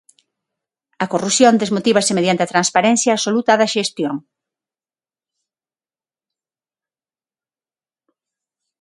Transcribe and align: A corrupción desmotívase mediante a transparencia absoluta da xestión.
A 1.03 1.05
corrupción 1.13 1.53
desmotívase 1.61 2.11
mediante 2.17 2.43
a 2.43 2.51
transparencia 2.53 3.11
absoluta 3.13 3.59
da 3.59 3.71
xestión. 3.75 4.15